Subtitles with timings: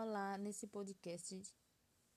[0.00, 1.42] Olá, nesse podcast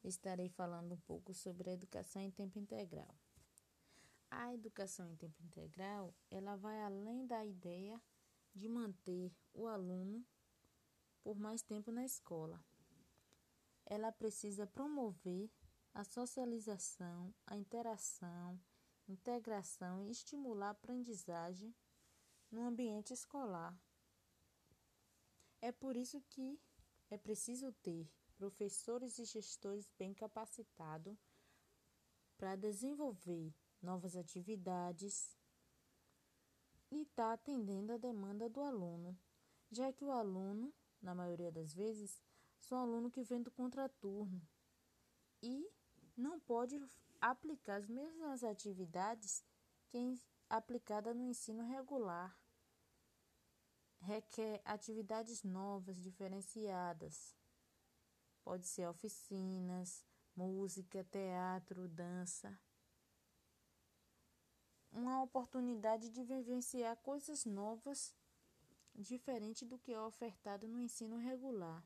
[0.04, 3.12] estarei falando um pouco sobre a educação em tempo integral.
[4.30, 8.00] A educação em tempo integral, ela vai além da ideia
[8.54, 10.24] de manter o aluno
[11.24, 12.64] por mais tempo na escola.
[13.84, 15.50] Ela precisa promover
[15.92, 18.62] a socialização, a interação,
[19.10, 21.74] integração e estimular a aprendizagem
[22.52, 23.76] no ambiente escolar.
[25.60, 26.62] É por isso que
[27.12, 31.16] é preciso ter professores e gestores bem capacitados
[32.38, 35.38] para desenvolver novas atividades
[36.90, 39.20] e estar tá atendendo a demanda do aluno,
[39.70, 42.22] já que o aluno, na maioria das vezes,
[42.60, 44.42] são aluno que vem do contraturno
[45.44, 45.70] e
[46.16, 46.82] não pode
[47.20, 49.44] aplicar as mesmas atividades
[49.90, 50.16] que é
[50.50, 52.36] aplicada no ensino regular
[54.02, 57.36] requer atividades novas, diferenciadas.
[58.44, 60.04] Pode ser oficinas,
[60.36, 62.60] música, teatro, dança.
[64.92, 68.14] Uma oportunidade de vivenciar coisas novas,
[68.94, 71.84] diferente do que é ofertado no ensino regular.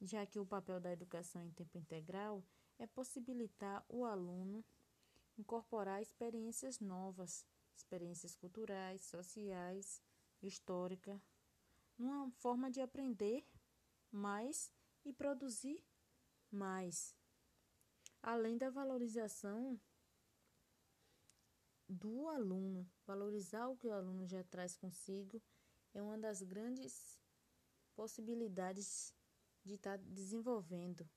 [0.00, 2.42] Já que o papel da educação em tempo integral
[2.78, 4.64] é possibilitar o aluno
[5.40, 10.02] incorporar experiências novas, experiências culturais, sociais,
[10.46, 11.20] histórica,
[11.98, 13.46] numa forma de aprender
[14.10, 14.72] mais
[15.04, 15.84] e produzir
[16.50, 17.14] mais.
[18.22, 19.80] Além da valorização
[21.88, 25.42] do aluno, valorizar o que o aluno já traz consigo
[25.92, 27.18] é uma das grandes
[27.94, 29.14] possibilidades
[29.64, 31.08] de estar tá desenvolvendo,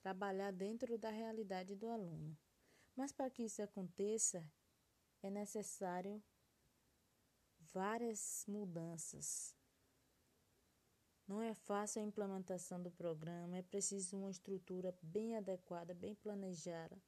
[0.00, 2.38] trabalhar dentro da realidade do aluno.
[2.94, 4.48] Mas para que isso aconteça,
[5.22, 6.22] é necessário
[7.72, 9.54] várias mudanças.
[11.26, 17.00] Não é fácil a implementação do programa, é preciso uma estrutura bem adequada, bem planejada,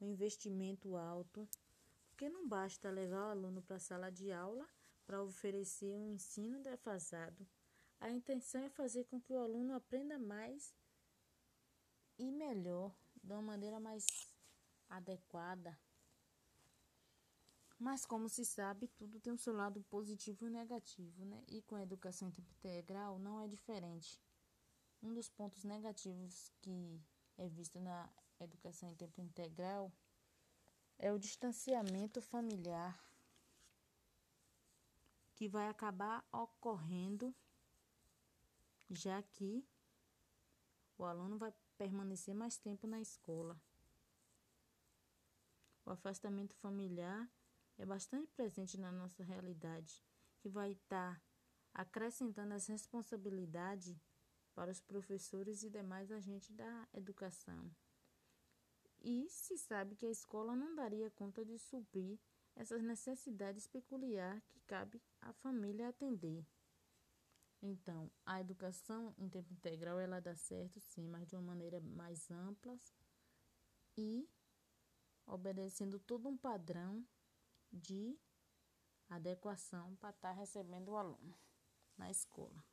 [0.00, 1.48] um investimento alto,
[2.10, 4.68] porque não basta levar o aluno para a sala de aula
[5.06, 7.46] para oferecer um ensino defasado.
[8.00, 10.74] A intenção é fazer com que o aluno aprenda mais
[12.18, 14.04] e melhor, de uma maneira mais
[14.88, 15.78] adequada.
[17.78, 21.42] Mas como se sabe, tudo tem o seu lado positivo e negativo, né?
[21.48, 24.20] E com a educação em tempo integral não é diferente.
[25.02, 27.00] Um dos pontos negativos que
[27.36, 28.08] é visto na
[28.40, 29.92] educação em tempo integral
[30.98, 32.98] é o distanciamento familiar
[35.34, 37.34] que vai acabar ocorrendo
[38.88, 39.66] já que
[40.96, 43.60] o aluno vai permanecer mais tempo na escola.
[45.84, 47.28] O afastamento familiar
[47.78, 50.02] é bastante presente na nossa realidade,
[50.38, 51.22] que vai estar
[51.72, 53.96] acrescentando as responsabilidades
[54.54, 57.70] para os professores e demais agentes da educação.
[59.00, 62.18] E se sabe que a escola não daria conta de suprir
[62.56, 66.46] essas necessidades peculiares que cabe à família atender.
[67.60, 72.30] Então, a educação em tempo integral ela dá certo, sim, mas de uma maneira mais
[72.30, 72.78] ampla
[73.96, 74.28] e
[75.26, 77.04] obedecendo todo um padrão
[77.74, 78.18] de
[79.08, 81.36] adequação para estar recebendo o aluno
[81.96, 82.64] na escola.